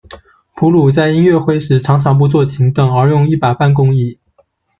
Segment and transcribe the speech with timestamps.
[0.55, 4.17] 鲁普在音乐会时常常不坐琴凳，而用一把办公椅。